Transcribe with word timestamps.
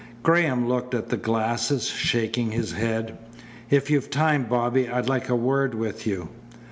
Graham 0.23 0.67
looked 0.67 0.95
at 0.95 1.09
the 1.09 1.15
glasses, 1.15 1.85
shaking 1.87 2.49
his 2.53 2.71
head. 2.71 3.19
"If 3.69 3.91
you've 3.91 4.09
time, 4.09 4.45
Bobby, 4.45 4.89
I'd 4.89 5.07
like 5.07 5.29
a 5.29 5.35
word 5.35 5.75
with 5.75 6.07
you." 6.07 6.29